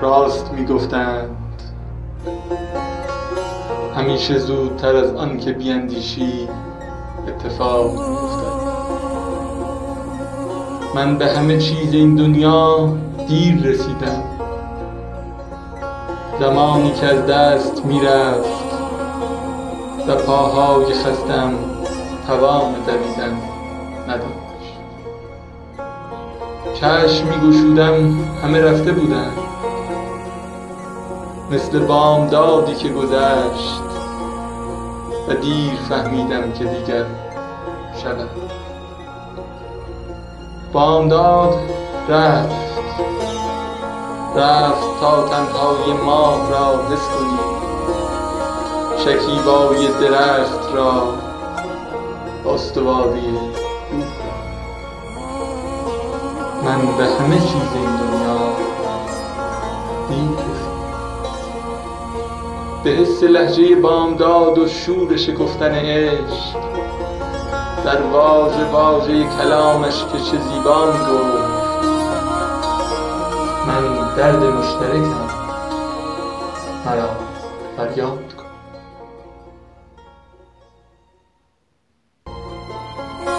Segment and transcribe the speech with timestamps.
[0.00, 1.36] راست می‌گفتند.
[3.96, 6.48] همیشه زودتر از آن که بیندیشی
[7.28, 8.60] اتفاق میافتد
[10.94, 12.88] من به همه چیز این دنیا
[13.28, 14.22] دیر رسیدم.
[16.40, 18.60] زمانی که از دست می‌رفت
[20.08, 21.52] و پاهای خستم
[22.26, 23.36] توان دویدن
[24.08, 24.80] نداشت.
[26.74, 29.32] چشم می گشودم همه رفته بودند.
[31.50, 33.82] مثل بامدادی که گذشت
[35.28, 37.04] و دیر فهمیدم که دیگر
[38.02, 38.16] شب
[40.72, 41.54] بامداد
[42.08, 42.70] رفت
[44.36, 47.38] رفت تا تنهای ماه را حس کنی
[48.98, 51.02] شکیبایی درخت را
[52.54, 53.38] استواری
[56.64, 58.38] من به همه چیز این دنیا
[60.08, 60.69] دیر
[62.84, 66.60] به حس لهجه بامداد و شور شکفتن عشق
[67.84, 71.50] در واژه واژه کلامش که چه زیبا گفت.
[73.66, 75.30] من درد مشترکم.
[76.86, 77.08] مرا
[77.76, 78.29] فریاد